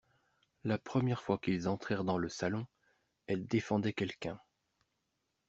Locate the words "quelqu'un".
3.93-4.39